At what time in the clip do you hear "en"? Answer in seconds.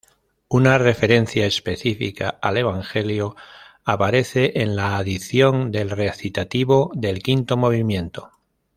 4.55-4.75